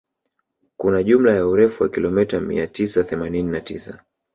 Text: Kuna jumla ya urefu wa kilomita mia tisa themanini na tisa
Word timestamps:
Kuna 0.77 1.03
jumla 1.03 1.33
ya 1.33 1.47
urefu 1.47 1.83
wa 1.83 1.89
kilomita 1.89 2.39
mia 2.39 2.67
tisa 2.67 3.03
themanini 3.03 3.51
na 3.51 3.61
tisa 3.61 4.03